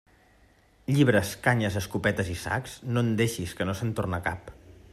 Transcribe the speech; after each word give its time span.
Llibres, 0.95 1.33
canyes, 1.47 1.77
escopetes 1.81 2.31
i 2.37 2.37
sacs, 2.45 2.79
no 2.95 3.05
en 3.05 3.15
deixis, 3.21 3.53
que 3.61 3.69
no 3.71 3.77
se'n 3.81 3.93
torna 4.01 4.21
cap. 4.31 4.51